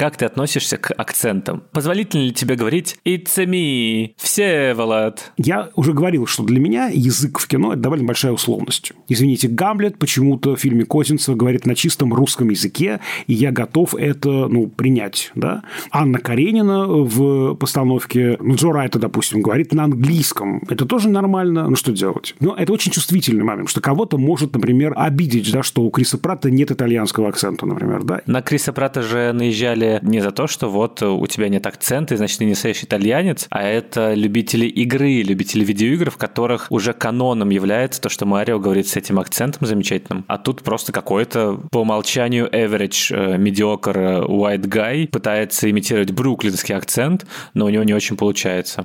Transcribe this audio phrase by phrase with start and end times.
[0.00, 1.62] Как ты относишься к акцентам?
[1.72, 5.32] Позволительно ли тебе говорить «It's me, Всеволод»?
[5.36, 8.94] Я уже говорил, что для меня язык в кино– это довольно большая условность.
[9.08, 14.30] Извините, Гамлет почему-то в фильме Козинцева говорит на чистом русском языке, и я готов это
[14.48, 15.32] ну, принять.
[15.34, 15.64] Да?
[15.90, 20.62] Анна Каренина в постановке, ну, Джо Райта, допустим, говорит на английском.
[20.70, 21.68] Это тоже нормально.
[21.68, 22.34] Ну, что делать?
[22.40, 26.50] Но это очень чувствительный момент, что кого-то может, например, обидеть, да, что у Криса Пратта
[26.50, 28.02] нет итальянского акцента, например.
[28.04, 28.22] Да?
[28.24, 32.16] На Криса Пратта же наезжали не за то, что вот у тебя нет акцента, и
[32.16, 37.50] значит, ты не настоящий итальянец, а это любители игры, любители видеоигр, в которых уже каноном
[37.50, 42.48] является то, что Марио говорит с этим акцентом замечательным, а тут просто какой-то по умолчанию
[42.48, 48.16] average, э, mediocre э, white guy пытается имитировать бруклинский акцент, но у него не очень
[48.16, 48.84] получается.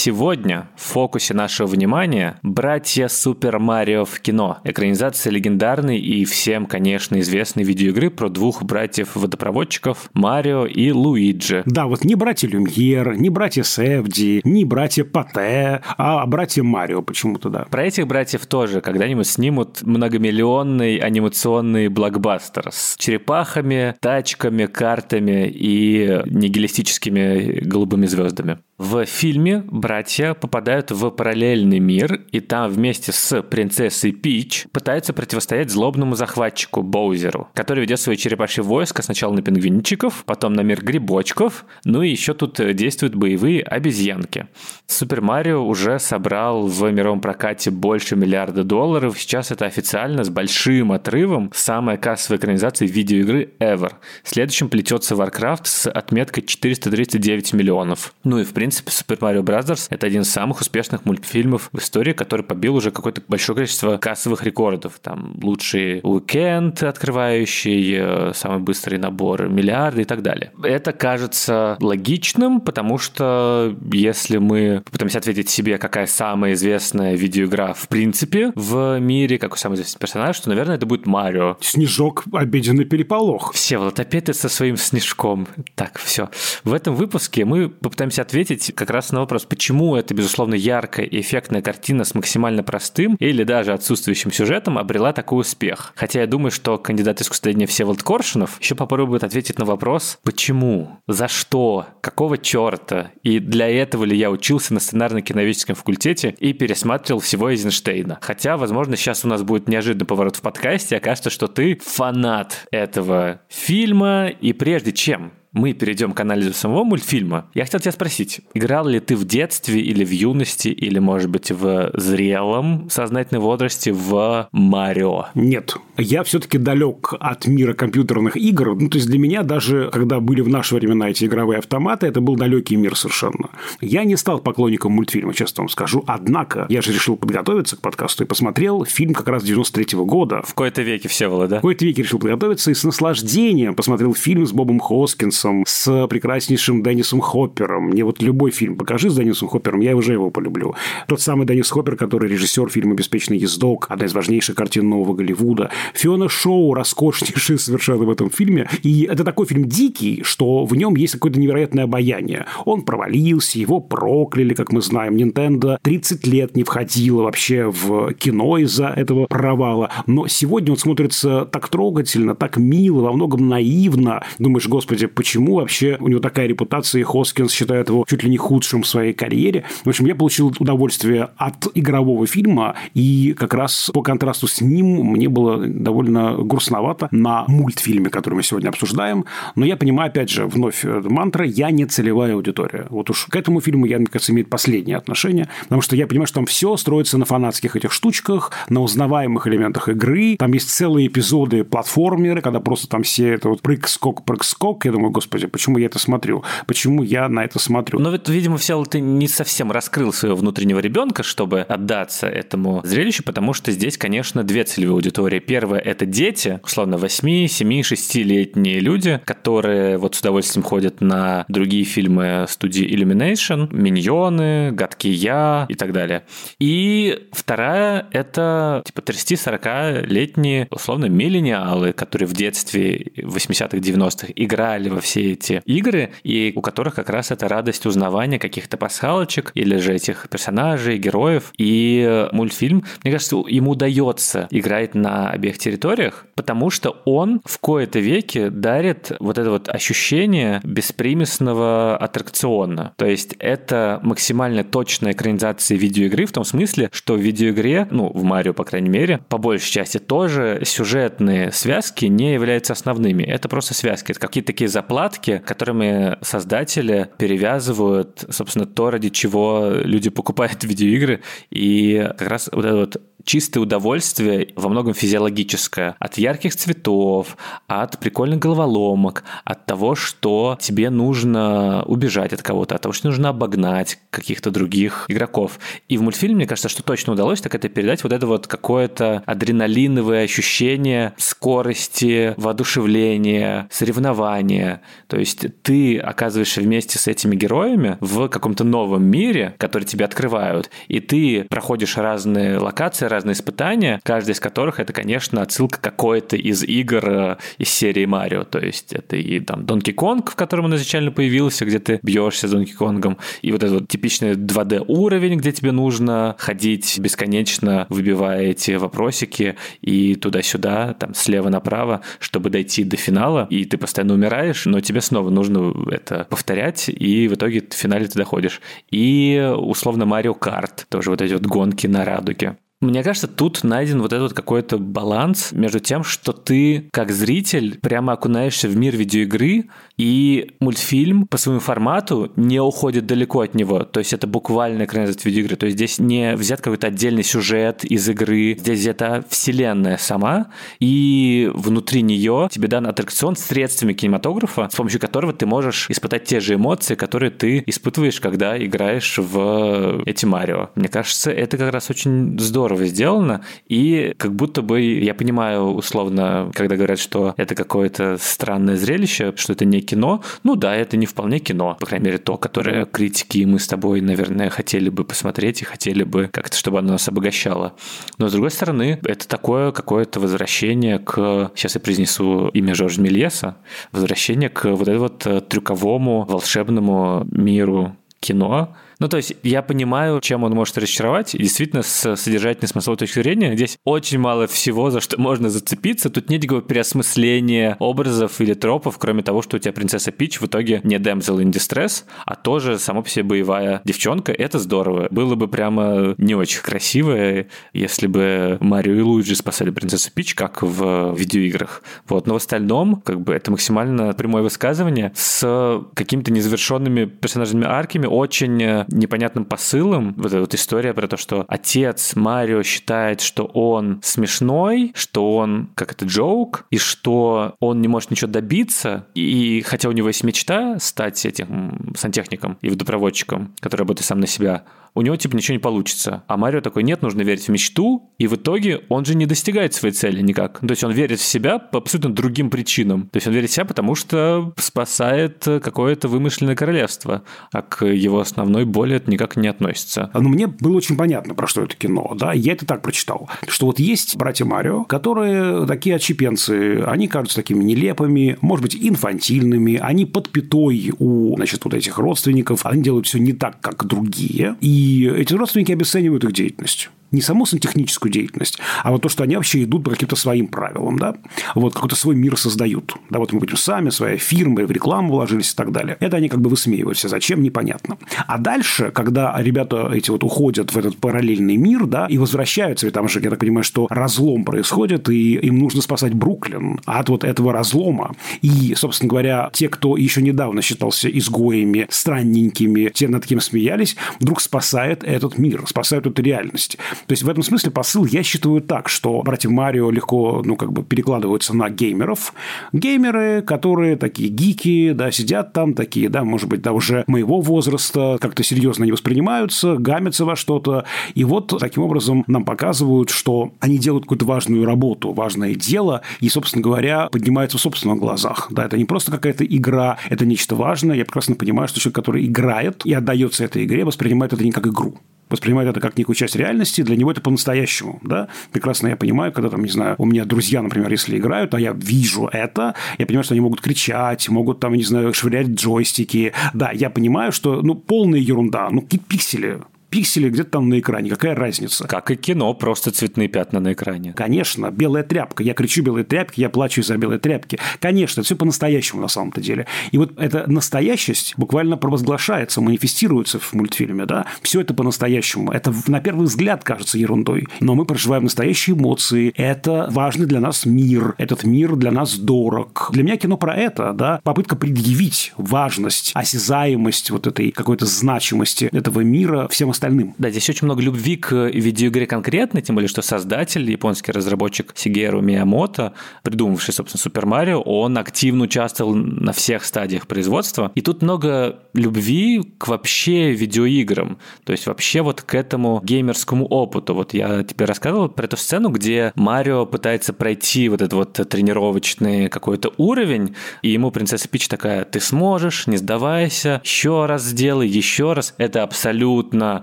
[0.00, 4.58] Сегодня в фокусе нашего внимания «Братья Супер Марио в кино».
[4.62, 11.64] Экранизация легендарной и всем, конечно, известной видеоигры про двух братьев-водопроводчиков Марио и Луиджи.
[11.66, 17.50] Да, вот не братья Люмьер, не братья Севди, не братья Пате, а братья Марио почему-то,
[17.50, 17.66] да.
[17.68, 27.64] Про этих братьев тоже когда-нибудь снимут многомиллионный анимационный блокбастер с черепахами, тачками, картами и нигилистическими
[27.64, 28.58] голубыми звездами.
[28.78, 35.70] В фильме братья попадают в параллельный мир, и там вместе с принцессой Пич пытаются противостоять
[35.70, 41.64] злобному захватчику Боузеру, который ведет свои черепашьи войска сначала на пингвинчиков, потом на мир грибочков,
[41.86, 44.48] ну и еще тут действуют боевые обезьянки.
[44.86, 50.92] Супер Марио уже собрал в мировом прокате больше миллиарда долларов, сейчас это официально с большим
[50.92, 53.92] отрывом самая кассовая экранизация видеоигры ever.
[54.22, 58.12] Следующим плетется Warcraft с отметкой 439 миллионов.
[58.22, 59.67] Ну и в принципе Super Mario Bros.
[59.90, 64.44] Это один из самых успешных мультфильмов в истории, который побил уже какое-то большое количество кассовых
[64.44, 64.98] рекордов.
[65.00, 70.52] Там лучший уикенд открывающий, э, самый быстрый набор, миллиарды и так далее.
[70.62, 77.88] Это кажется логичным, потому что если мы попытаемся ответить себе, какая самая известная видеоигра в
[77.88, 81.56] принципе в мире, какой самый известный персонаж, то, наверное, это будет Марио.
[81.60, 83.52] Снежок, обеденный переполох.
[83.52, 85.48] Все, вот опять со своим снежком.
[85.74, 86.28] Так, все.
[86.64, 91.20] В этом выпуске мы попытаемся ответить как раз на вопрос, почему эта, безусловно, яркая и
[91.20, 95.92] эффектная картина с максимально простым или даже отсутствующим сюжетом обрела такой успех.
[95.96, 101.26] Хотя я думаю, что кандидат искусствоведения Всеволод Коршунов еще попробует ответить на вопрос, почему, за
[101.26, 107.50] что, какого черта, и для этого ли я учился на сценарно-киноведческом факультете и пересматривал всего
[107.50, 108.18] Эйзенштейна.
[108.20, 113.40] Хотя, возможно, сейчас у нас будет неожиданный поворот в подкасте, окажется, что ты фанат этого
[113.48, 118.86] фильма, и прежде чем мы перейдем к анализу самого мультфильма, я хотел тебя спросить, играл
[118.86, 124.48] ли ты в детстве или в юности, или, может быть, в зрелом сознательном возрасте в
[124.52, 125.26] Марио?
[125.34, 125.76] Нет.
[125.96, 128.76] Я все-таки далек от мира компьютерных игр.
[128.76, 132.20] Ну, то есть, для меня даже, когда были в наши времена эти игровые автоматы, это
[132.20, 133.50] был далекий мир совершенно.
[133.80, 136.04] Я не стал поклонником мультфильма, честно вам скажу.
[136.06, 140.42] Однако, я же решил подготовиться к подкасту и посмотрел фильм как раз 93 -го года.
[140.44, 141.58] В кои-то веке все было, да?
[141.58, 146.06] В кои-то веке решил подготовиться и с наслаждением посмотрел фильм с Бобом Хоскинсом Деннисом, с
[146.08, 147.88] прекраснейшим Деннисом Хоппером.
[147.88, 150.74] Мне вот любой фильм покажи с Деннисом Хоппером, я уже его полюблю.
[151.06, 155.70] Тот самый Деннис Хоппер, который режиссер фильма «Беспечный ездок», одна из важнейших картин нового Голливуда.
[155.94, 158.68] Фиона Шоу роскошнейшая совершенно в этом фильме.
[158.82, 162.46] И это такой фильм дикий, что в нем есть какое-то невероятное обаяние.
[162.64, 165.16] Он провалился, его прокляли, как мы знаем.
[165.16, 169.90] Nintendo 30 лет не входила вообще в кино из-за этого провала.
[170.06, 174.22] Но сегодня он смотрится так трогательно, так мило, во многом наивно.
[174.38, 178.30] Думаешь, господи, почему почему вообще у него такая репутация, и Хоскинс считает его чуть ли
[178.30, 179.64] не худшим в своей карьере.
[179.84, 184.86] В общем, я получил удовольствие от игрового фильма, и как раз по контрасту с ним
[185.04, 189.26] мне было довольно грустновато на мультфильме, который мы сегодня обсуждаем.
[189.54, 192.86] Но я понимаю, опять же, вновь э, мантра, я не целевая аудитория.
[192.88, 196.26] Вот уж к этому фильму я, мне кажется, имеет последнее отношение, потому что я понимаю,
[196.26, 200.36] что там все строится на фанатских этих штучках, на узнаваемых элементах игры.
[200.38, 204.86] Там есть целые эпизоды платформеры, когда просто там все это вот прыг-скок, прыг-скок.
[204.86, 206.44] Я думаю, господи, почему я это смотрю?
[206.68, 207.98] Почему я на это смотрю?
[207.98, 213.52] Но видимо, все ты не совсем раскрыл своего внутреннего ребенка, чтобы отдаться этому зрелищу, потому
[213.52, 215.40] что здесь, конечно, две целевые аудитории.
[215.40, 221.82] Первая– это дети, условно, 8, 7, 6-летние люди, которые вот с удовольствием ходят на другие
[221.82, 226.22] фильмы студии Illumination, «Миньоны», «Гадкий я» и так далее.
[226.60, 235.32] И вторая– это типа 30-40-летние, условно, миллениалы, которые в детстве 80-х, 90-х играли во все
[235.32, 240.28] эти игры, и у которых как раз это радость узнавания каких-то пасхалочек или же этих
[240.28, 241.52] персонажей, героев.
[241.56, 248.00] И мультфильм, мне кажется, ему удается играть на обеих территориях, потому что он в кои-то
[248.00, 252.92] веке дарит вот это вот ощущение беспримесного аттракциона.
[252.96, 258.24] То есть это максимально точная экранизация видеоигры в том смысле, что в видеоигре, ну, в
[258.24, 263.22] Марио, по крайней мере, по большей части тоже сюжетные связки не являются основными.
[263.22, 264.10] Это просто связки.
[264.10, 264.68] Это какие-то такие
[264.98, 271.22] заплатки, которыми создатели перевязывают, собственно, то, ради чего люди покупают видеоигры.
[271.50, 277.36] И как раз вот это вот чистое удовольствие, во многом физиологическое, от ярких цветов,
[277.66, 283.28] от прикольных головоломок, от того, что тебе нужно убежать от кого-то, от того, что нужно
[283.28, 285.58] обогнать каких-то других игроков.
[285.88, 289.22] И в мультфильме, мне кажется, что точно удалось, так это передать вот это вот какое-то
[289.26, 294.80] адреналиновое ощущение скорости, воодушевления, соревнования.
[295.06, 300.70] То есть ты оказываешься вместе с этими героями в каком-то новом мире, который тебе открывают,
[300.88, 306.62] и ты проходишь разные локации, разные испытания, каждый из которых это, конечно, отсылка какой-то из
[306.62, 308.44] игр э, из серии Марио.
[308.44, 312.48] То есть это и там Донки Конг, в котором он изначально появился, где ты бьешься
[312.48, 317.86] с Донки Конгом, и вот этот вот типичный 2D уровень, где тебе нужно ходить бесконечно,
[317.88, 324.14] выбивая эти вопросики и туда-сюда, там слева направо, чтобы дойти до финала, и ты постоянно
[324.14, 328.60] умираешь, но тебе снова нужно это повторять, и в итоге в финале ты доходишь.
[328.90, 332.56] И условно Марио Карт, тоже вот эти вот гонки на радуге.
[332.80, 338.12] Мне кажется, тут найден вот этот какой-то баланс между тем, что ты, как зритель, прямо
[338.12, 339.64] окунаешься в мир видеоигры,
[339.96, 343.80] и мультфильм по своему формату не уходит далеко от него.
[343.82, 345.56] То есть это буквально экранизация видеоигры.
[345.56, 350.46] То есть здесь не взят какой-то отдельный сюжет из игры, здесь это вселенная сама,
[350.78, 356.26] и внутри нее тебе дан аттракцион с средствами кинематографа, с помощью которого ты можешь испытать
[356.26, 360.70] те же эмоции, которые ты испытываешь, когда играешь в эти Марио.
[360.76, 365.70] Мне кажется, это как раз очень здорово здорово сделано, и как будто бы я понимаю
[365.70, 370.96] условно, когда говорят, что это какое-то странное зрелище, что это не кино, ну да, это
[370.98, 374.90] не вполне кино, по крайней мере, то, которое критики и мы с тобой, наверное, хотели
[374.90, 377.74] бы посмотреть и хотели бы как-то, чтобы оно нас обогащало.
[378.18, 381.50] Но, с другой стороны, это такое какое-то возвращение к...
[381.54, 383.56] Сейчас я произнесу имя Жоржа Мельеса.
[383.92, 390.44] Возвращение к вот этому вот трюковому волшебному миру кино, ну, то есть я понимаю, чем
[390.44, 391.34] он может разочаровать.
[391.34, 396.10] И действительно, с содержательной смысловой точки зрения, здесь очень мало всего, за что можно зацепиться.
[396.10, 400.46] Тут нет никакого переосмысления образов или тропов, кроме того, что у тебя принцесса Пич в
[400.46, 404.32] итоге не damsel in distress, а тоже само по себе боевая девчонка.
[404.32, 405.08] Это здорово.
[405.10, 410.62] Было бы прямо не очень красиво, если бы Марио и Луиджи спасали принцессу Пич, как
[410.62, 411.82] в видеоиграх.
[412.08, 412.26] Вот.
[412.26, 418.86] Но в остальном, как бы, это максимально прямое высказывание с какими-то незавершенными персонажными арками, очень
[418.88, 420.14] непонятным посылом.
[420.16, 425.70] Вот эта вот история про то, что отец Марио считает, что он смешной, что он
[425.74, 429.06] как это джоук, и что он не может ничего добиться.
[429.14, 434.26] И хотя у него есть мечта стать этим сантехником и водопроводчиком, который работает сам на
[434.26, 436.24] себя, у него типа ничего не получится.
[436.26, 439.74] А Марио такой, нет, нужно верить в мечту, и в итоге он же не достигает
[439.74, 440.58] своей цели никак.
[440.60, 443.08] То есть он верит в себя по абсолютно другим причинам.
[443.08, 447.22] То есть он верит в себя, потому что спасает какое-то вымышленное королевство,
[447.52, 450.08] а к его основной боли это никак не относится.
[450.14, 453.66] Ну, мне было очень понятно, про что это кино, да, я это так прочитал, что
[453.66, 460.06] вот есть братья Марио, которые такие отщепенцы, они кажутся такими нелепыми, может быть, инфантильными, они
[460.06, 465.10] под пятой у, значит, вот этих родственников, они делают все не так, как другие, и
[465.12, 469.64] эти родственники обесценивают их деятельность не саму сантехническую деятельность, а вот то, что они вообще
[469.64, 471.14] идут по каким-то своим правилам, да,
[471.54, 475.52] вот какой-то свой мир создают, да, вот мы будем сами, своя фирма, в рекламу вложились
[475.52, 475.96] и так далее.
[476.00, 477.98] Это они как бы высмеивают все, зачем, непонятно.
[478.26, 482.94] А дальше, когда ребята эти вот уходят в этот параллельный мир, да, и возвращаются, ведь
[482.94, 487.24] там же, я так понимаю, что разлом происходит, и им нужно спасать Бруклин от вот
[487.24, 488.14] этого разлома.
[488.42, 494.40] И, собственно говоря, те, кто еще недавно считался изгоями, странненькими, те над кем смеялись, вдруг
[494.40, 496.78] спасает этот мир, спасают эту реальность.
[497.06, 500.72] То есть в этом смысле посыл я считаю так, что братья Марио легко, ну, как
[500.72, 502.32] бы перекладываются на геймеров.
[502.72, 508.18] Геймеры, которые такие гики, да, сидят там, такие, да, может быть, да, уже моего возраста,
[508.20, 510.84] как-то серьезно не воспринимаются, гамятся во что-то.
[511.14, 516.28] И вот таким образом нам показывают, что они делают какую-то важную работу, важное дело, и,
[516.28, 518.48] собственно говоря, поднимаются в собственных глазах.
[518.50, 520.96] Да, это не просто какая-то игра, это нечто важное.
[520.96, 524.66] Я прекрасно понимаю, что человек, который играет и отдается этой игре, воспринимает это не как
[524.66, 524.98] игру
[525.30, 528.28] воспринимает это как некую часть реальности, для него это по-настоящему, да.
[528.52, 531.72] Прекрасно я понимаю, когда там, не знаю, у меня друзья, например, если играют, а я
[531.72, 536.32] вижу это, я понимаю, что они могут кричать, могут там, не знаю, швырять джойстики.
[536.54, 541.10] Да, я понимаю, что, ну, полная ерунда, ну, какие пиксели, пиксели где-то там на экране.
[541.10, 541.86] Какая разница?
[541.86, 544.12] Как и кино, просто цветные пятна на экране.
[544.12, 545.42] Конечно, белая тряпка.
[545.42, 547.58] Я кричу белые тряпки, я плачу из-за белой тряпки.
[547.80, 549.66] Конечно, все по-настоящему на самом-то деле.
[549.92, 554.26] И вот эта настоящесть буквально провозглашается, манифестируется в мультфильме, да.
[554.42, 555.52] Все это по-настоящему.
[555.52, 559.32] Это на первый взгляд кажется ерундой, но мы проживаем настоящие эмоции.
[559.36, 561.14] Это важный для нас мир.
[561.18, 562.90] Этот мир для нас дорог.
[562.92, 564.20] Для меня кино про это, да.
[564.22, 570.14] Попытка предъявить важность, осязаемость вот этой какой-то значимости этого мира всем остальным.
[570.18, 575.20] Да, здесь очень много любви к видеоигре конкретно, тем более, что создатель, японский разработчик Сигеру
[575.20, 580.72] Миямото, придумавший, собственно, Супер Марио, он активно участвовал на всех стадиях производства.
[580.74, 586.94] И тут много любви к вообще видеоиграм, то есть вообще вот к этому геймерскому опыту.
[586.94, 592.28] Вот я тебе рассказывал про эту сцену, где Марио пытается пройти вот этот вот тренировочный
[592.28, 598.12] какой-то уровень, и ему принцесса Пич такая, ты сможешь, не сдавайся, еще раз сделай, еще
[598.12, 598.34] раз.
[598.38, 599.62] Это абсолютно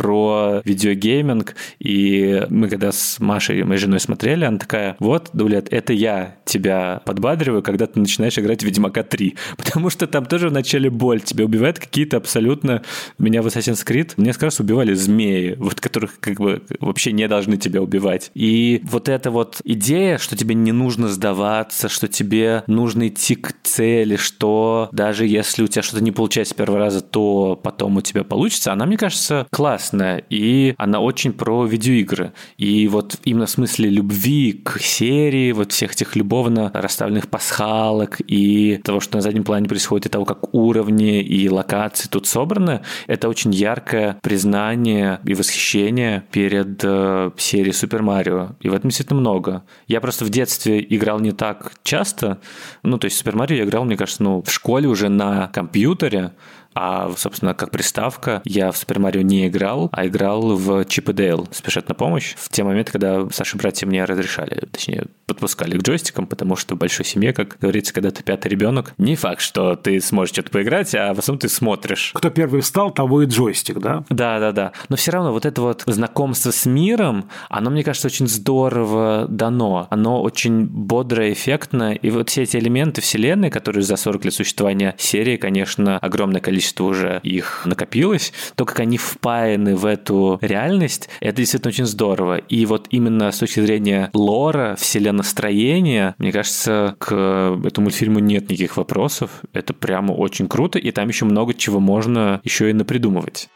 [0.00, 5.92] про видеогейминг, и мы когда с Машей, моей женой смотрели, она такая, вот, Дулет, это
[5.92, 10.88] я тебя подбадриваю, когда ты начинаешь играть в Ведьмака 3, потому что там тоже вначале
[10.88, 12.80] боль, тебя убивают какие-то абсолютно...
[13.18, 17.58] Меня в Assassin's Creed несколько раз убивали змеи, вот которых как бы вообще не должны
[17.58, 18.30] тебя убивать.
[18.32, 23.52] И вот эта вот идея, что тебе не нужно сдаваться, что тебе нужно идти к
[23.62, 28.00] цели, что даже если у тебя что-то не получается с первого раза, то потом у
[28.00, 32.32] тебя получится, она, мне кажется, классная классная, и она очень про видеоигры.
[32.58, 38.80] И вот именно в смысле любви к серии, вот всех этих любовно расставленных пасхалок и
[38.84, 43.28] того, что на заднем плане происходит, и того, как уровни и локации тут собраны, это
[43.28, 48.50] очень яркое признание и восхищение перед э, серией Супер Марио.
[48.60, 49.62] И в этом действительно много.
[49.86, 52.38] Я просто в детстве играл не так часто.
[52.82, 56.32] Ну, то есть Супер Марио я играл, мне кажется, ну, в школе уже на компьютере,
[56.74, 61.12] а, собственно, как приставка я в Супер Марио не играл, а играл в Чип и
[61.12, 65.82] Дейл «Спешат на помощь» в те моменты, когда Саша братья мне разрешали, точнее, подпускали к
[65.82, 69.76] джойстикам, потому что в большой семье, как говорится, когда ты пятый ребенок, не факт, что
[69.76, 72.12] ты сможешь что-то поиграть, а в основном ты смотришь.
[72.14, 74.04] Кто первый встал, того и джойстик, да?
[74.08, 74.72] Да, да, да.
[74.88, 79.86] Но все равно вот это вот знакомство с миром, оно, мне кажется, очень здорово дано.
[79.90, 81.94] Оно очень бодрое, эффектно.
[81.94, 86.59] И вот все эти элементы вселенной, которые за 40 лет существования серии, конечно, огромное количество
[86.60, 92.36] количество уже их накопилось, то, как они впаяны в эту реальность, это действительно очень здорово.
[92.36, 98.76] И вот именно с точки зрения лора, вселенностроения, мне кажется, к этому мультфильму нет никаких
[98.76, 99.30] вопросов.
[99.54, 103.48] Это прямо очень круто, и там еще много чего можно еще и напридумывать.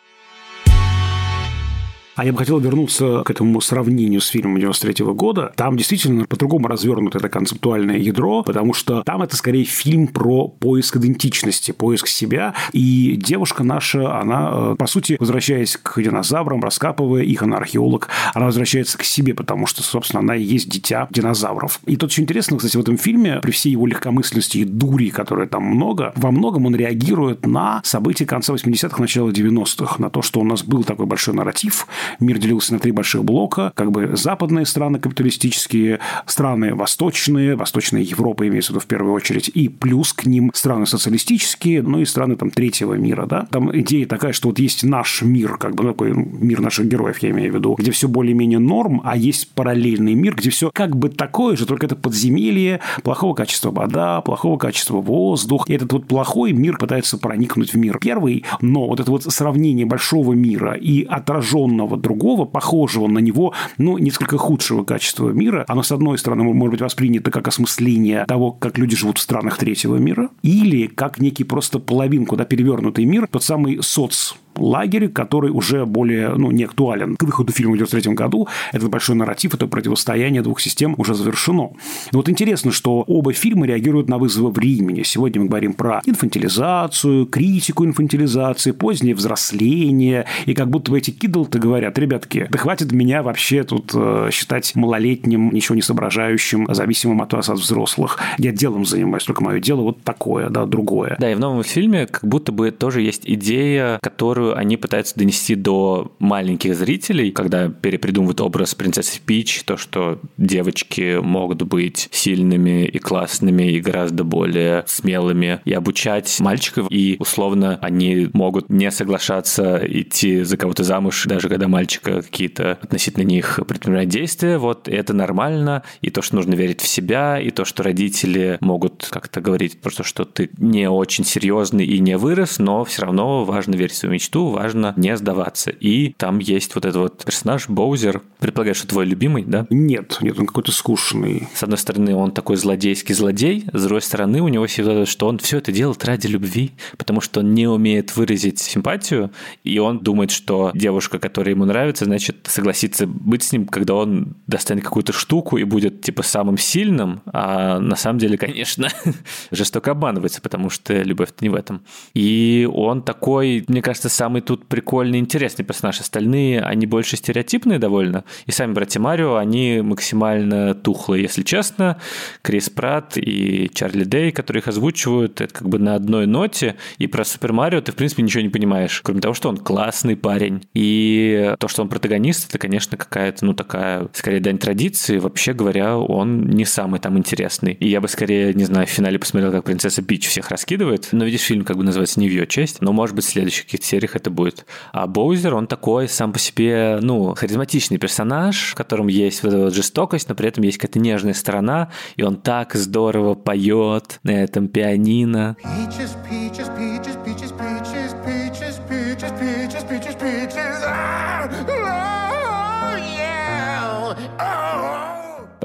[2.16, 5.52] А я бы хотел вернуться к этому сравнению с фильмом 93 года.
[5.56, 10.96] Там действительно по-другому развернуто это концептуальное ядро, потому что там это скорее фильм про поиск
[10.96, 12.54] идентичности, поиск себя.
[12.72, 18.46] И девушка наша, она, э, по сути, возвращаясь к динозаврам, раскапывая их, она археолог, она
[18.46, 21.80] возвращается к себе, потому что, собственно, она и есть дитя динозавров.
[21.84, 25.48] И тут очень интересно, кстати, в этом фильме, при всей его легкомысленности и дури, которой
[25.48, 30.38] там много, во многом он реагирует на события конца 80-х, начала 90-х, на то, что
[30.38, 31.88] у нас был такой большой нарратив,
[32.20, 38.46] мир делился на три больших блока, как бы западные страны капиталистические, страны восточные, Восточная Европа
[38.46, 42.36] имеется в виду в первую очередь, и плюс к ним страны социалистические, ну и страны
[42.36, 43.46] там третьего мира, да.
[43.50, 47.18] Там идея такая, что вот есть наш мир, как бы ну, такой мир наших героев,
[47.18, 50.96] я имею в виду, где все более-менее норм, а есть параллельный мир, где все как
[50.96, 55.68] бы такое же, только это подземелье, плохого качества вода, плохого качества воздух.
[55.68, 59.86] И этот вот плохой мир пытается проникнуть в мир первый, но вот это вот сравнение
[59.86, 65.82] большого мира и отраженного одного другого, похожего на него, но несколько худшего качества мира, оно,
[65.82, 69.96] с одной стороны, может быть воспринято как осмысление того, как люди живут в странах третьего
[69.96, 75.86] мира, или как некий просто половинку, да, перевернутый мир, тот самый соц лагерь, который уже
[75.86, 77.16] более, ну, не актуален.
[77.16, 81.70] К выходу фильма в 93 году этот большой нарратив, это противостояние двух систем уже завершено.
[82.12, 85.02] Но вот интересно, что оба фильма реагируют на вызовы времени.
[85.02, 91.58] Сегодня мы говорим про инфантилизацию, критику инфантилизации, позднее взросление, и как будто бы эти кидалты
[91.58, 97.32] говорят, ребятки, да хватит меня вообще тут э, считать малолетним, ничего не соображающим, зависимым от
[97.32, 98.18] вас, от взрослых.
[98.38, 101.16] Я делом занимаюсь, только мое дело вот такое, да, другое.
[101.18, 105.54] Да, и в новом фильме как будто бы тоже есть идея, которую они пытаются донести
[105.54, 112.98] до маленьких зрителей, когда перепридумывают образ принцессы Пич, то, что девочки могут быть сильными и
[112.98, 120.42] классными, и гораздо более смелыми, и обучать мальчиков, и условно они могут не соглашаться идти
[120.42, 126.10] за кого-то замуж, даже когда мальчика какие-то относительно них предпринимать действия, вот это нормально, и
[126.10, 130.24] то, что нужно верить в себя, и то, что родители могут как-то говорить просто, что
[130.24, 134.33] ты не очень серьезный и не вырос, но все равно важно верить в свою мечту,
[134.50, 135.70] важно не сдаваться.
[135.70, 139.66] И там есть вот этот вот персонаж Боузер, предполагаю, что твой любимый, да?
[139.70, 141.48] Нет, нет, он какой-то скучный.
[141.54, 145.38] С одной стороны, он такой злодейский злодей, с другой стороны, у него всегда, что он
[145.38, 149.30] все это делает ради любви, потому что он не умеет выразить симпатию,
[149.62, 154.36] и он думает, что девушка, которая ему нравится, значит, согласится быть с ним, когда он
[154.46, 158.88] достанет какую-то штуку и будет, типа, самым сильным, а на самом деле, конечно,
[159.50, 161.82] жестоко обманывается, потому что любовь-то не в этом.
[162.14, 166.00] И он такой, мне кажется, самый тут прикольный, интересный персонаж.
[166.00, 168.24] Остальные, они больше стереотипные довольно.
[168.46, 171.98] И сами братья Марио, они максимально тухлые, если честно.
[172.40, 176.76] Крис Пратт и Чарли Дэй, которые их озвучивают, это как бы на одной ноте.
[176.96, 180.16] И про Супер Марио ты, в принципе, ничего не понимаешь, кроме того, что он классный
[180.16, 180.62] парень.
[180.72, 185.18] И то, что он протагонист, это, конечно, какая-то, ну, такая, скорее, дань традиции.
[185.18, 187.74] Вообще говоря, он не самый там интересный.
[187.74, 191.08] И я бы скорее, не знаю, в финале посмотрел, как принцесса Пич всех раскидывает.
[191.12, 193.66] Но видишь, фильм как бы называется не в ее честь, но, может быть, в следующих
[193.66, 194.66] каких-то сериях это будет.
[194.92, 199.64] А Боузер, он такой сам по себе, ну, харизматичный персонаж, в котором есть вот эта
[199.64, 204.30] вот жестокость, но при этом есть какая-то нежная сторона, и он так здорово поет на
[204.30, 205.56] этом пианино.
[205.62, 207.53] Peaches, peaches, peaches, peaches,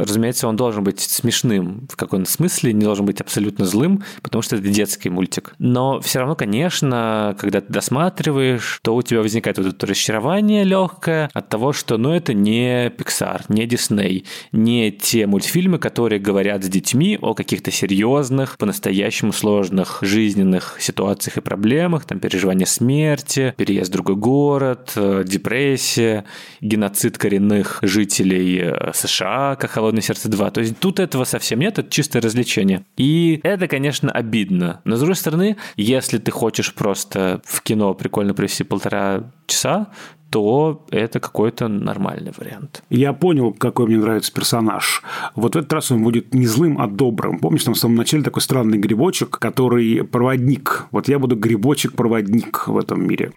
[0.09, 4.55] разумеется, он должен быть смешным в каком-то смысле, не должен быть абсолютно злым, потому что
[4.55, 5.53] это детский мультик.
[5.59, 11.29] Но все равно, конечно, когда ты досматриваешь, то у тебя возникает вот это разочарование легкое
[11.33, 16.67] от того, что, ну, это не Pixar, не Disney, не те мультфильмы, которые говорят с
[16.67, 23.93] детьми о каких-то серьезных, по-настоящему сложных жизненных ситуациях и проблемах, там, переживание смерти, переезд в
[23.93, 26.25] другой город, э, депрессия,
[26.61, 30.51] геноцид коренных жителей э, США, как «Холодное сердце 2».
[30.51, 32.85] То есть тут этого совсем нет, это чистое развлечение.
[32.97, 34.81] И это, конечно, обидно.
[34.85, 39.87] Но, с другой стороны, если ты хочешь просто в кино прикольно провести полтора часа,
[40.29, 42.83] то это какой-то нормальный вариант.
[42.89, 45.01] Я понял, какой мне нравится персонаж.
[45.35, 47.39] Вот в этот раз он будет не злым, а добрым.
[47.39, 50.85] Помнишь, там в самом начале такой странный грибочек, который проводник.
[50.91, 53.31] Вот я буду грибочек-проводник в этом мире.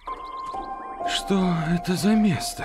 [1.08, 2.64] Что это за место?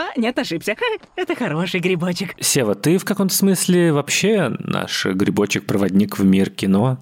[0.00, 0.76] А, нет, ошибся.
[1.16, 2.34] Это хороший грибочек.
[2.40, 6.98] Сева, ты в каком-то смысле вообще наш грибочек-проводник в мир кино.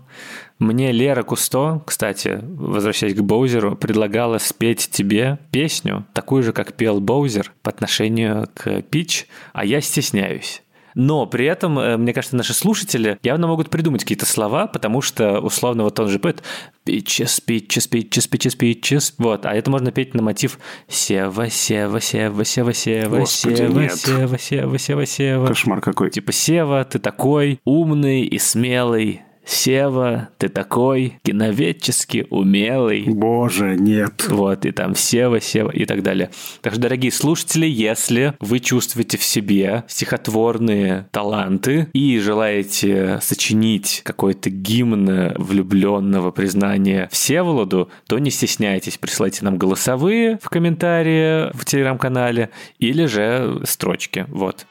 [0.58, 7.00] Мне Лера Кусто, кстати, возвращаясь к Боузеру, предлагала спеть тебе песню, такую же, как пел
[7.00, 10.62] Боузер, по отношению к Пич, а я стесняюсь.
[10.98, 15.38] Но при этом, э, мне кажется, наши слушатели явно могут придумать какие-то слова, потому что,
[15.38, 16.42] условно, вот он же поет
[16.82, 19.14] «Питчес, питчес, питчес, питчес, питчес».
[19.16, 20.58] Вот, а это можно петь на мотив
[20.88, 25.46] «Сева, Сева, Сева, Сева, Сева, Сева, Сева, Сева, Сева, Сева».
[25.46, 26.10] Кошмар какой.
[26.10, 33.04] Типа «Сева, ты такой умный и смелый, Сева, ты такой киноведчески умелый.
[33.06, 34.26] Боже, нет.
[34.28, 36.30] Вот, и там Сева, Сева и так далее.
[36.60, 44.50] Так что, дорогие слушатели, если вы чувствуете в себе стихотворные таланты и желаете сочинить какой-то
[44.50, 53.06] гимн влюбленного признания Всеволоду, то не стесняйтесь, присылайте нам голосовые в комментарии в телеграм-канале или
[53.06, 54.26] же строчки.
[54.28, 54.66] Вот.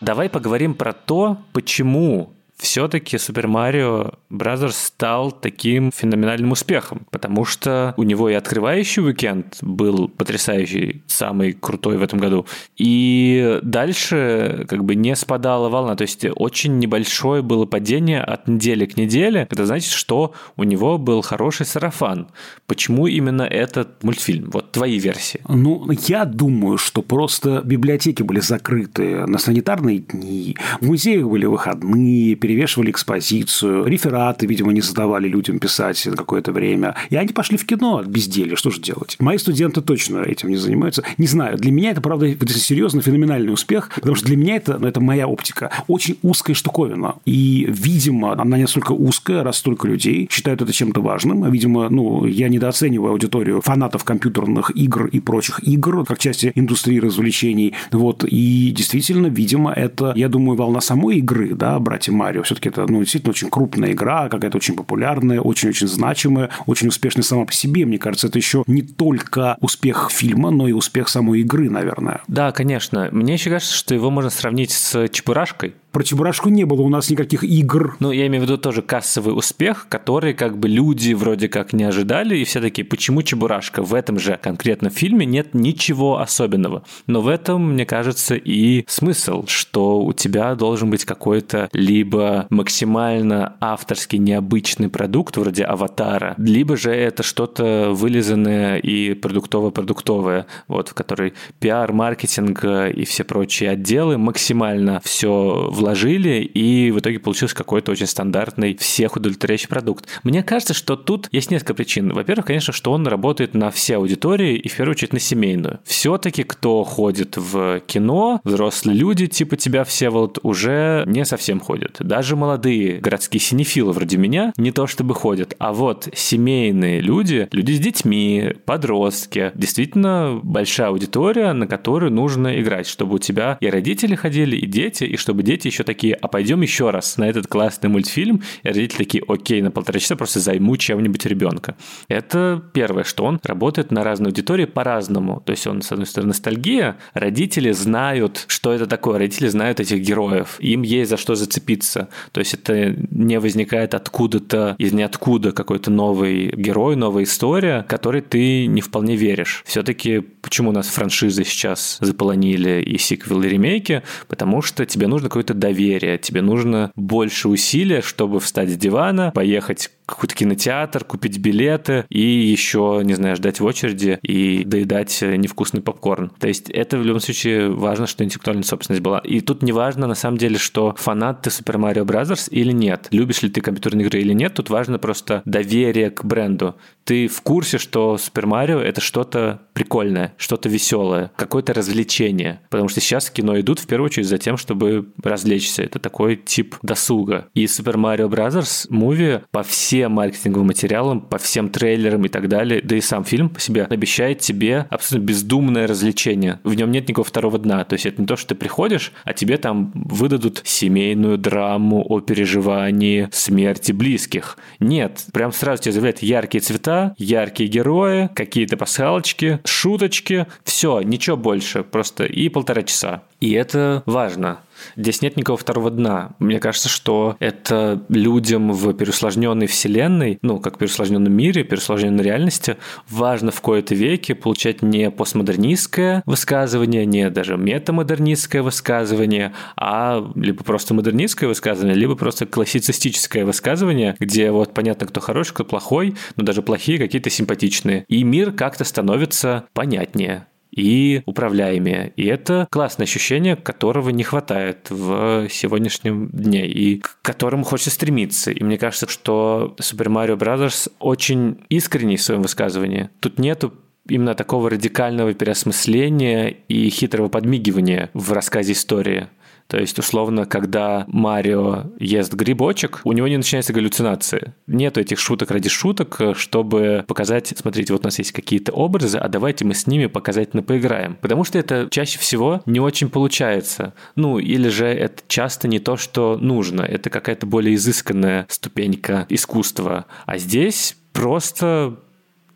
[0.00, 4.72] Давай поговорим про то, почему все-таки Super Mario Bros.
[4.72, 11.98] стал таким феноменальным успехом, потому что у него и открывающий уикенд был потрясающий, самый крутой
[11.98, 17.66] в этом году, и дальше как бы не спадала волна, то есть очень небольшое было
[17.66, 22.28] падение от недели к неделе, это значит, что у него был хороший сарафан.
[22.66, 24.50] Почему именно этот мультфильм?
[24.50, 25.40] Вот твои версии.
[25.48, 32.34] Ну, я думаю, что просто библиотеки были закрыты на санитарные дни, в музеях были выходные,
[32.46, 36.94] перевешивали экспозицию, рефераты, видимо, не задавали людям писать на какое-то время.
[37.10, 38.54] И они пошли в кино от безделья.
[38.54, 39.16] Что же делать?
[39.18, 41.02] Мои студенты точно этим не занимаются.
[41.18, 44.86] Не знаю, для меня это, правда, серьезно феноменальный успех, потому что для меня это, ну,
[44.86, 47.16] это моя оптика, очень узкая штуковина.
[47.24, 51.50] И, видимо, она не настолько узкая, раз столько людей считают это чем-то важным.
[51.50, 57.74] Видимо, ну, я недооцениваю аудиторию фанатов компьютерных игр и прочих игр, как части индустрии развлечений.
[57.90, 58.22] Вот.
[58.22, 62.42] И действительно, видимо, это, я думаю, волна самой игры, да, братья Марио.
[62.42, 67.44] Все-таки это, ну, действительно очень крупная игра, какая-то очень популярная, очень-очень значимая, очень успешная сама
[67.44, 67.86] по себе.
[67.86, 72.20] Мне кажется, это еще не только успех фильма, но и успех самой игры, наверное.
[72.28, 73.08] Да, конечно.
[73.12, 75.74] Мне еще кажется, что его можно сравнить с Чебурашкой.
[75.96, 77.96] Про Чебурашку не было у нас никаких игр.
[78.00, 81.84] Ну, я имею в виду тоже кассовый успех, который как бы люди вроде как не
[81.84, 83.82] ожидали, и все такие, почему Чебурашка?
[83.82, 86.82] В этом же конкретном фильме нет ничего особенного.
[87.06, 93.56] Но в этом, мне кажется, и смысл, что у тебя должен быть какой-то либо максимально
[93.60, 101.32] авторский необычный продукт, вроде «Аватара», либо же это что-то вылизанное и продуктово-продуктовое, вот, в который
[101.58, 107.92] пиар, маркетинг и все прочие отделы максимально все вложили вложили, и в итоге получился какой-то
[107.92, 110.06] очень стандартный, всех удовлетворяющий продукт.
[110.24, 112.12] Мне кажется, что тут есть несколько причин.
[112.12, 115.78] Во-первых, конечно, что он работает на все аудитории, и в первую очередь на семейную.
[115.84, 121.98] Все-таки, кто ходит в кино, взрослые люди, типа тебя, все вот уже не совсем ходят.
[122.00, 127.72] Даже молодые городские синефилы вроде меня не то чтобы ходят, а вот семейные люди, люди
[127.72, 134.16] с детьми, подростки, действительно большая аудитория, на которую нужно играть, чтобы у тебя и родители
[134.16, 137.88] ходили, и дети, и чтобы дети еще такие, а пойдем еще раз на этот классный
[137.88, 141.76] мультфильм, и родители такие, окей, на полтора часа просто займу чем-нибудь ребенка.
[142.08, 145.42] Это первое, что он работает на разной аудитории по-разному.
[145.44, 150.00] То есть он, с одной стороны, ностальгия, родители знают, что это такое, родители знают этих
[150.00, 152.08] героев, им есть за что зацепиться.
[152.32, 158.66] То есть это не возникает откуда-то, из ниоткуда какой-то новый герой, новая история, которой ты
[158.66, 159.62] не вполне веришь.
[159.66, 164.02] Все-таки почему у нас франшизы сейчас заполонили и сиквелы, и ремейки?
[164.28, 169.90] Потому что тебе нужно какой-то доверие, тебе нужно больше усилия, чтобы встать с дивана, поехать
[170.06, 176.30] какой-то кинотеатр, купить билеты и еще, не знаю, ждать в очереди и доедать невкусный попкорн.
[176.38, 179.18] То есть это в любом случае важно, что интеллектуальная собственность была.
[179.18, 182.48] И тут не важно на самом деле, что фанат ты Super Mario Bros.
[182.50, 183.08] или нет.
[183.10, 186.76] Любишь ли ты компьютерные игры или нет, тут важно просто доверие к бренду.
[187.04, 192.60] Ты в курсе, что Super Mario это что-то прикольное, что-то веселое, какое-то развлечение.
[192.70, 195.82] Потому что сейчас кино идут в первую очередь за тем, чтобы развлечься.
[195.82, 197.48] Это такой тип досуга.
[197.54, 198.88] И Super Mario Bros.
[198.90, 203.24] Movie по всем всем маркетинговым материалам, по всем трейлерам и так далее, да и сам
[203.24, 206.60] фильм по себе обещает тебе абсолютно бездумное развлечение.
[206.64, 207.82] В нем нет никакого второго дна.
[207.84, 212.20] То есть это не то, что ты приходишь, а тебе там выдадут семейную драму о
[212.20, 214.58] переживании смерти близких.
[214.80, 221.84] Нет, прям сразу тебе заявляют яркие цвета, яркие герои, какие-то пасхалочки, шуточки, все, ничего больше,
[221.84, 223.22] просто и полтора часа.
[223.40, 224.60] И это важно.
[224.96, 226.34] Здесь нет никакого второго дна.
[226.38, 232.76] Мне кажется, что это людям в переусложненной вселенной, ну, как в переусложненном мире, переусложненной реальности,
[233.08, 240.94] важно в кои-то веке получать не постмодернистское высказывание, не даже метамодернистское высказывание, а либо просто
[240.94, 246.62] модернистское высказывание, либо просто классицистическое высказывание, где вот понятно, кто хороший, кто плохой, но даже
[246.62, 248.04] плохие какие-то симпатичные.
[248.08, 252.12] И мир как-то становится понятнее и управляемые.
[252.16, 258.52] И это классное ощущение, которого не хватает в сегодняшнем дне и к которому хочется стремиться.
[258.52, 260.90] И мне кажется, что Super Mario Bros.
[261.00, 263.08] очень искренний в своем высказывании.
[263.20, 263.72] Тут нету
[264.08, 269.28] именно такого радикального переосмысления и хитрого подмигивания в рассказе истории.
[269.66, 274.54] То есть, условно, когда Марио ест грибочек, у него не начинается галлюцинации.
[274.66, 279.28] Нету этих шуток ради шуток, чтобы показать, смотрите, вот у нас есть какие-то образы, а
[279.28, 281.16] давайте мы с ними показательно поиграем.
[281.20, 283.94] Потому что это чаще всего не очень получается.
[284.14, 286.82] Ну, или же это часто не то, что нужно.
[286.82, 290.06] Это какая-то более изысканная ступенька искусства.
[290.26, 291.98] А здесь просто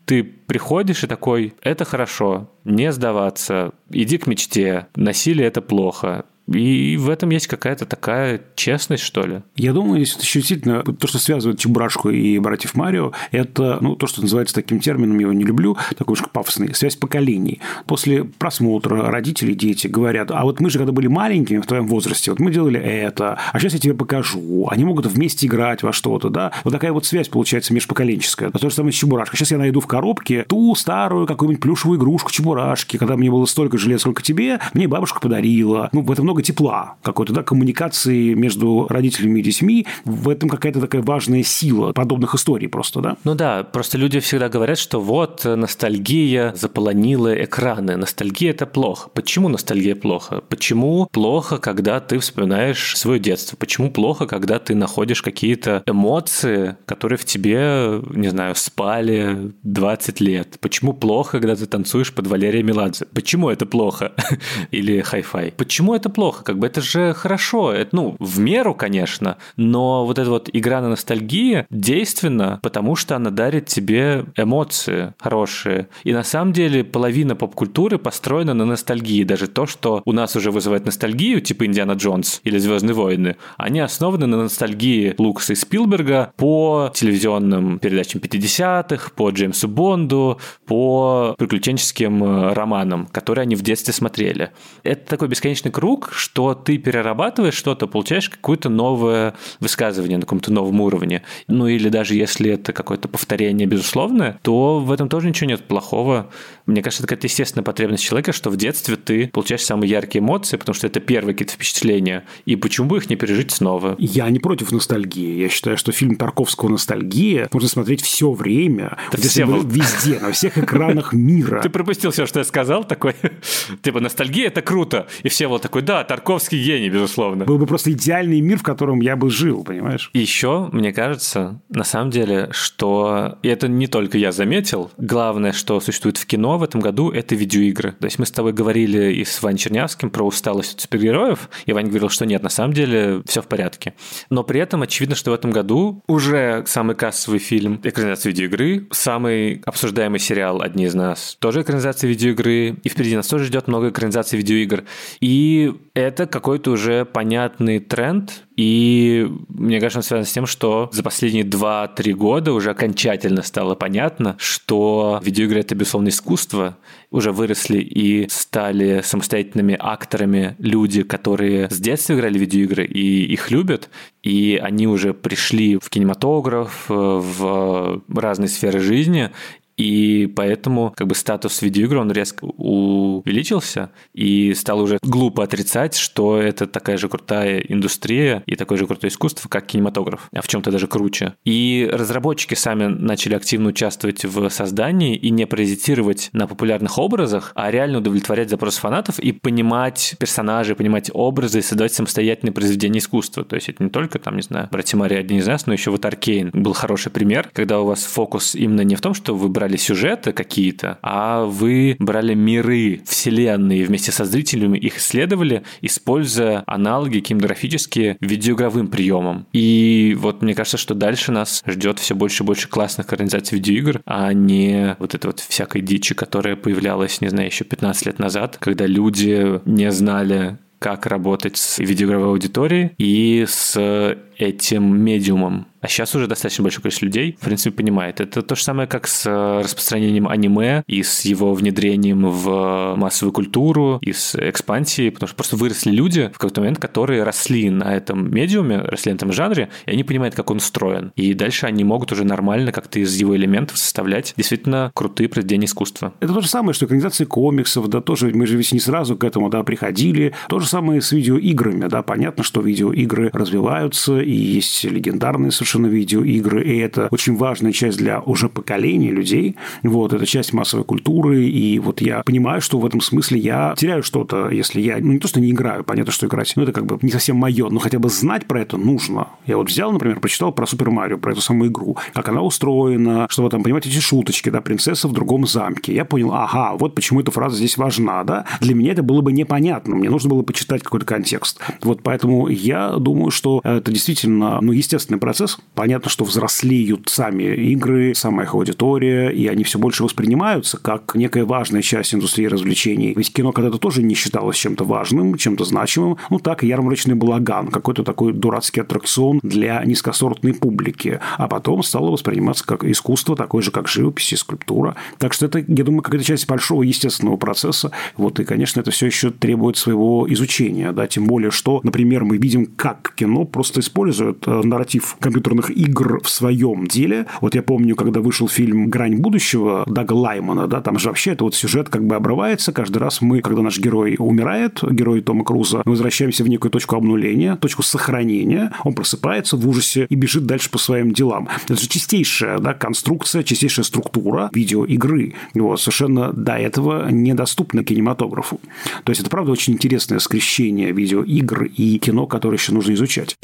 [0.05, 6.97] ты приходишь и такой, это хорошо, не сдаваться, иди к мечте, насилие это плохо, и
[6.97, 9.41] в этом есть какая-то такая честность, что ли.
[9.55, 14.21] Я думаю, здесь действительно то, что связывает Чебурашку и братьев Марио, это ну, то, что
[14.21, 17.61] называется таким термином, я его не люблю, такой уж пафосный, связь поколений.
[17.85, 22.31] После просмотра родители, дети говорят, а вот мы же, когда были маленькими в твоем возрасте,
[22.31, 24.67] вот мы делали это, а сейчас я тебе покажу.
[24.69, 26.51] Они могут вместе играть во что-то, да?
[26.63, 28.49] Вот такая вот связь получается межпоколенческая.
[28.53, 29.37] А то же самое с Чебурашкой.
[29.37, 33.77] Сейчас я найду в коробке ту старую какую-нибудь плюшевую игрушку Чебурашки, когда мне было столько
[33.77, 35.89] же лет, сколько тебе, мне бабушка подарила.
[35.91, 39.85] Ну, в этом много тепла какой-то, да, коммуникации между родителями и детьми.
[40.05, 43.17] В этом какая-то такая важная сила подобных историй просто, да?
[43.25, 47.97] Ну да, просто люди всегда говорят, что вот ностальгия заполонила экраны.
[47.97, 49.09] Ностальгия– это плохо.
[49.13, 50.41] Почему ностальгия плохо?
[50.47, 53.57] Почему плохо, когда ты вспоминаешь свое детство?
[53.57, 60.57] Почему плохо, когда ты находишь какие-то эмоции, которые в тебе, не знаю, спали 20 лет?
[60.61, 63.05] Почему плохо, когда ты танцуешь под Валерия Меладзе?
[63.13, 64.13] Почему это плохо?
[64.71, 65.51] Или хай-фай?
[65.57, 66.20] Почему это плохо?
[66.29, 67.73] Как бы это же хорошо.
[67.73, 73.15] Это, ну, в меру, конечно, но вот эта вот игра на ностальгии действенна, потому что
[73.15, 75.87] она дарит тебе эмоции хорошие.
[76.03, 79.23] И на самом деле половина поп-культуры построена на ностальгии.
[79.23, 83.79] Даже то, что у нас уже вызывает ностальгию, типа Индиана Джонс или Звездные войны, они
[83.79, 92.23] основаны на ностальгии Лукаса и Спилберга по телевизионным передачам 50-х, по Джеймсу Бонду, по приключенческим
[92.23, 94.51] э, романам, которые они в детстве смотрели.
[94.83, 100.81] Это такой бесконечный круг, что ты перерабатываешь что-то, получаешь какое-то новое высказывание на каком-то новом
[100.81, 101.23] уровне.
[101.47, 106.29] Ну или даже если это какое-то повторение безусловное, то в этом тоже ничего нет плохого.
[106.65, 110.57] Мне кажется, это какая-то естественная потребность человека, что в детстве ты получаешь самые яркие эмоции,
[110.57, 112.25] потому что это первые какие-то впечатления.
[112.45, 113.95] И почему бы их не пережить снова?
[113.97, 115.39] Я не против ностальгии.
[115.39, 121.13] Я считаю, что фильм Тарковского «Ностальгия» можно смотреть все время, все везде, на всех экранах
[121.13, 121.61] мира.
[121.61, 123.15] Ты пропустил все, что я сказал, такой,
[123.81, 125.07] типа, ностальгия– это круто.
[125.23, 127.45] И все вот такой, да, Тарковский гений, безусловно.
[127.45, 130.09] Был бы просто идеальный мир, в котором я бы жил, понимаешь?
[130.13, 135.51] И еще, мне кажется, на самом деле, что, и это не только я заметил, главное,
[135.51, 137.93] что существует в кино в этом году, это видеоигры.
[137.93, 141.73] То есть мы с тобой говорили и с Ваней Чернявским про усталость от супергероев, и
[141.73, 143.93] Ваня говорил, что нет, на самом деле все в порядке.
[144.29, 149.61] Но при этом очевидно, что в этом году уже самый кассовый фильм экранизация видеоигры, самый
[149.65, 154.37] обсуждаемый сериал «Одни из нас» тоже экранизация видеоигры, и впереди нас тоже ждет много экранизаций
[154.37, 154.83] видеоигр.
[155.19, 161.03] И это какой-то уже понятный тренд, и мне кажется, он связан с тем, что за
[161.03, 166.77] последние 2-3 года уже окончательно стало понятно, что видеоигры— это, безусловно, искусство.
[167.09, 173.51] Уже выросли и стали самостоятельными акторами люди, которые с детства играли в видеоигры и их
[173.51, 173.89] любят.
[174.23, 179.31] И они уже пришли в кинематограф, в разные сферы жизни,
[179.81, 186.37] и поэтому как бы статус видеоигр, он резко увеличился и стал уже глупо отрицать, что
[186.37, 190.69] это такая же крутая индустрия и такое же крутое искусство, как кинематограф, а в чем-то
[190.69, 191.33] даже круче.
[191.45, 197.71] И разработчики сами начали активно участвовать в создании и не паразитировать на популярных образах, а
[197.71, 203.43] реально удовлетворять запросы фанатов и понимать персонажей, понимать образы и создавать самостоятельные произведения искусства.
[203.43, 205.89] То есть это не только, там, не знаю, братья Мария один из нас, но еще
[205.89, 209.49] вот Аркейн был хороший пример, когда у вас фокус именно не в том, что вы
[209.49, 216.63] брали брали сюжеты какие-то, а вы брали миры, вселенные, вместе со зрителями их исследовали, используя
[216.67, 219.47] аналоги кинематографические видеоигровым приемом.
[219.53, 224.01] И вот мне кажется, что дальше нас ждет все больше и больше классных организаций видеоигр,
[224.05, 228.57] а не вот этой вот всякой дичи, которая появлялась, не знаю, еще 15 лет назад,
[228.59, 235.67] когда люди не знали, как работать с видеоигровой аудиторией и с этим медиумом.
[235.81, 238.21] А сейчас уже достаточно большое количество людей, в принципе, понимает.
[238.21, 243.33] Это то же самое, как с э, распространением аниме и с его внедрением в массовую
[243.33, 247.95] культуру и с экспансией, потому что просто выросли люди в какой-то момент, которые росли на
[247.95, 251.13] этом медиуме, росли на этом жанре, и они понимают, как он устроен.
[251.15, 256.13] И дальше они могут уже нормально как-то из его элементов составлять действительно крутые произведения искусства.
[256.19, 259.23] Это то же самое, что экранизации комиксов, да, тоже мы же ведь не сразу к
[259.23, 260.33] этому, да, приходили.
[260.47, 266.63] То же самое с видеоиграми, да, понятно, что видеоигры развиваются, и есть легендарные совершенно видеоигры,
[266.63, 269.55] и это очень важная часть для уже поколения людей.
[269.83, 274.03] Вот, это часть массовой культуры, и вот я понимаю, что в этом смысле я теряю
[274.03, 276.85] что-то, если я, ну, не то, что не играю, понятно, что играть, но это как
[276.85, 279.27] бы не совсем мое, но хотя бы знать про это нужно.
[279.45, 283.27] Я вот взял, например, прочитал про Супер Марио, про эту самую игру, как она устроена,
[283.29, 285.93] чтобы там понимать эти шуточки, да, принцесса в другом замке.
[285.93, 288.45] Я понял, ага, вот почему эта фраза здесь важна, да.
[288.59, 291.59] Для меня это было бы непонятно, мне нужно было почитать какой-то контекст.
[291.81, 295.57] Вот поэтому я думаю, что это действительно, ну, естественный процесс.
[295.73, 301.45] Понятно, что взрослеют сами игры, сама их аудитория, и они все больше воспринимаются как некая
[301.45, 303.13] важная часть индустрии развлечений.
[303.15, 306.17] Ведь кино когда-то тоже не считалось чем-то важным, чем-то значимым.
[306.29, 311.21] Ну, так, ярмарочный балаган, какой-то такой дурацкий аттракцион для низкосортной публики.
[311.37, 314.95] А потом стало восприниматься как искусство, такое же, как живопись и скульптура.
[315.19, 317.91] Так что это, я думаю, какая-то часть большого естественного процесса.
[318.17, 322.37] Вот, и, конечно, это все еще требует своего изучения, да, тем более, что, например, мы
[322.37, 327.25] видим, как кино просто использует э, нарратив компьютерных компьютерных игр в своем деле.
[327.41, 331.43] Вот я помню, когда вышел фильм «Грань будущего» Дага Лаймана, да, там же вообще это
[331.43, 332.71] вот сюжет как бы обрывается.
[332.71, 336.95] Каждый раз мы, когда наш герой умирает, герой Тома Круза, мы возвращаемся в некую точку
[336.95, 338.71] обнуления, точку сохранения.
[338.83, 341.49] Он просыпается в ужасе и бежит дальше по своим делам.
[341.65, 345.33] Это же чистейшая да, конструкция, чистейшая структура видеоигры.
[345.53, 348.59] Вот, совершенно до этого недоступна кинематографу.
[349.03, 353.37] То есть это, правда, очень интересное скрещение видеоигр и кино, которое еще нужно изучать.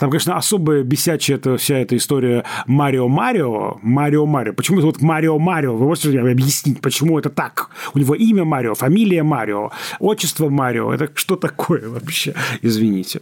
[0.00, 3.78] Там, конечно, особая бесячая это вся эта история Марио Марио.
[3.82, 4.54] Марио Марио.
[4.54, 5.76] Почему вот Марио Марио?
[5.76, 7.68] Вы можете объяснить, почему это так?
[7.92, 10.90] У него имя Марио, фамилия Марио, отчество Марио.
[10.94, 12.34] Это что такое вообще?
[12.62, 13.20] Извините.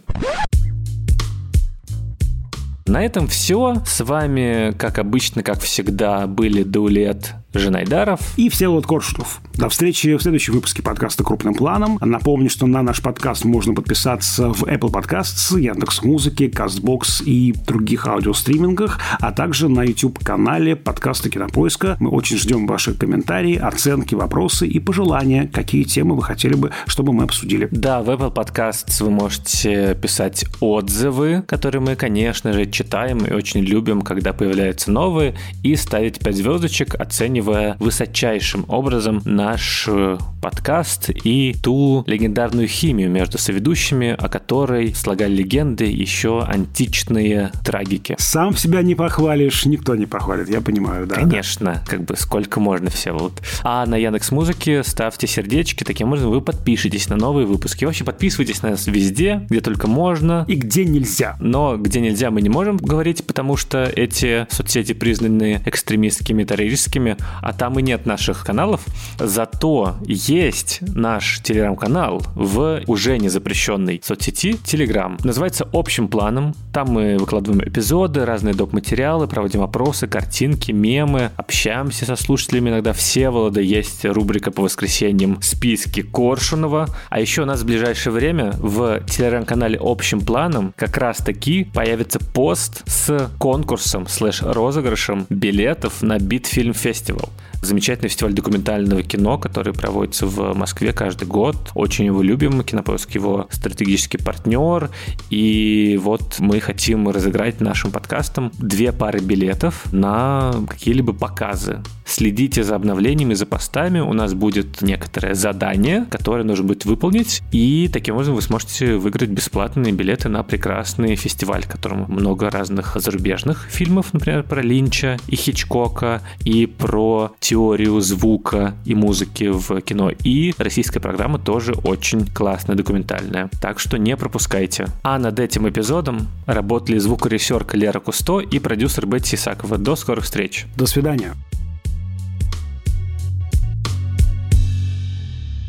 [2.85, 3.83] На этом все.
[3.85, 9.41] С вами, как обычно, как всегда, были Даулет Женайдаров и Всеволод Коршунов.
[9.55, 11.97] До встречи в следующем выпуске подкаста «Крупным планом».
[11.99, 18.99] Напомню, что на наш подкаст можно подписаться в Apple Podcasts, Яндекс.Музыке, Castbox и других аудиостримингах,
[19.19, 21.97] а также на YouTube-канале подкаста «Кинопоиска».
[21.99, 27.13] Мы очень ждем ваши комментарии, оценки, вопросы и пожелания, какие темы вы хотели бы, чтобы
[27.13, 27.67] мы обсудили.
[27.71, 33.61] Да, в Apple Podcasts вы можете писать отзывы, которые мы, конечно же, читаем и очень
[33.61, 41.09] любим, когда появляются новые, и ставить 5 звездочек, оценивать оценивая высочайшим образом наш э, подкаст
[41.09, 48.15] и ту легендарную химию между соведущими, о которой слагали легенды еще античные трагики.
[48.19, 51.15] Сам себя не похвалишь, никто не похвалит, я понимаю, да.
[51.15, 53.33] Конечно, как бы сколько можно все вот.
[53.63, 57.85] А на Яндекс Музыке ставьте сердечки, таким образом вы подпишетесь на новые выпуски.
[57.85, 60.45] Вообще подписывайтесь на нас везде, где только можно.
[60.47, 61.37] И где нельзя.
[61.39, 67.53] Но где нельзя мы не можем говорить, потому что эти соцсети признаны экстремистскими, террористскими, а
[67.53, 68.85] там и нет наших каналов.
[69.17, 75.17] Зато есть наш телеграм-канал в уже не запрещенной соцсети Телеграм.
[75.23, 76.53] Называется «Общим планом».
[76.73, 78.73] Там мы выкладываем эпизоды, разные доп.
[78.73, 82.69] материалы, проводим опросы, картинки, мемы, общаемся со слушателями.
[82.69, 86.87] Иногда все Волода есть рубрика по воскресеньям «Списки Коршунова».
[87.09, 92.19] А еще у нас в ближайшее время в телеграм-канале «Общим планом» как раз таки появится
[92.19, 97.29] пост с конкурсом слэш-розыгрышем билетов на Битфильм Фестивал фестивал.
[97.61, 101.57] Замечательный фестиваль документального кино, который проводится в Москве каждый год.
[101.75, 102.63] Очень его любим.
[102.63, 104.89] Кинопоиск его стратегический партнер.
[105.29, 111.79] И вот мы хотим разыграть нашим подкастом две пары билетов на какие-либо показы.
[112.05, 113.99] Следите за обновлениями, за постами.
[113.99, 117.41] У нас будет некоторое задание, которое нужно будет выполнить.
[117.51, 123.67] И таким образом вы сможете выиграть бесплатные билеты на прекрасный фестиваль, котором много разных зарубежных
[123.69, 126.65] фильмов, например, про Линча и Хичкока, и
[127.09, 130.11] про теорию звука и музыки в кино.
[130.23, 133.49] И российская программа тоже очень классная, документальная.
[133.59, 134.85] Так что не пропускайте.
[135.01, 139.79] А над этим эпизодом работали звукорежиссерка Лера Кусто и продюсер Бетти Исакова.
[139.79, 140.67] До скорых встреч.
[140.77, 141.33] До свидания.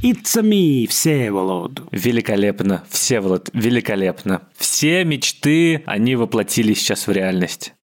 [0.03, 1.83] It's a me, Всеволод.
[1.90, 4.42] Великолепно, Всеволод, великолепно.
[4.57, 7.74] Все мечты, они воплотились сейчас в реальность.